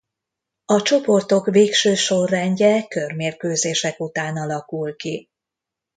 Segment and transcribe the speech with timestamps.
[0.65, 5.29] A csoportok végső sorrendje körmérkőzések után alakul ki.